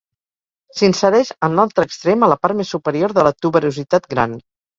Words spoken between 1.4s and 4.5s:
en l'altre extrem a la part més superior de la tuberositat gran.